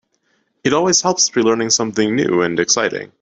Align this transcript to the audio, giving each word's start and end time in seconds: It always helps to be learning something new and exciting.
It 0.63 0.73
always 0.73 1.01
helps 1.03 1.27
to 1.27 1.33
be 1.33 1.41
learning 1.43 1.69
something 1.69 2.15
new 2.15 2.41
and 2.41 2.59
exciting. 2.59 3.09